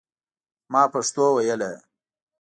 ما 0.71 0.83
پښتو 0.93 1.25
ویله. 1.35 1.71